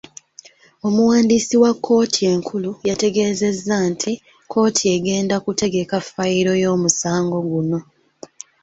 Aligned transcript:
Omuwandiisi 0.87 1.55
wa 1.63 1.71
kkooti 1.75 2.21
enkulu 2.33 2.71
yategeezezza 2.87 3.75
nti 3.91 4.11
kkooti 4.45 4.83
egenda 4.95 5.35
kutegeka 5.45 5.97
fayiro 6.09 6.53
y'omusango 6.61 7.37
guno. 7.49 7.79